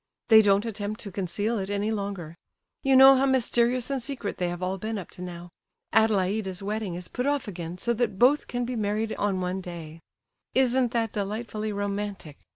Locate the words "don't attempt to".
0.41-1.11